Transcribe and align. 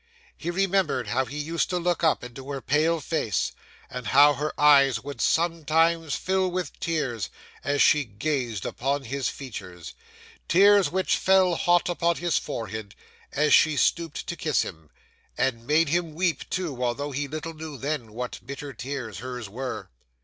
He 0.35 0.49
remembered 0.49 1.09
how 1.09 1.25
he 1.25 1.37
used 1.37 1.69
to 1.69 1.77
look 1.77 2.03
up 2.03 2.23
into 2.23 2.49
her 2.49 2.59
pale 2.59 2.99
face; 3.01 3.51
and 3.87 4.07
how 4.07 4.33
her 4.33 4.51
eyes 4.59 5.03
would 5.03 5.21
sometimes 5.21 6.15
fill 6.15 6.49
with 6.49 6.79
tears 6.79 7.29
as 7.63 7.83
she 7.83 8.03
gazed 8.03 8.65
upon 8.65 9.03
his 9.03 9.29
features 9.29 9.93
tears 10.47 10.89
which 10.89 11.17
fell 11.17 11.53
hot 11.53 11.87
upon 11.87 12.15
his 12.15 12.39
forehead 12.39 12.95
as 13.31 13.53
she 13.53 13.77
stooped 13.77 14.25
to 14.25 14.35
kiss 14.35 14.63
him, 14.63 14.89
and 15.37 15.67
made 15.67 15.89
him 15.89 16.15
weep 16.15 16.49
too, 16.49 16.83
although 16.83 17.11
he 17.11 17.27
little 17.27 17.53
knew 17.53 17.77
then 17.77 18.13
what 18.13 18.39
bitter 18.43 18.73
tears 18.73 19.19
hers 19.19 19.47
were. 19.49 19.91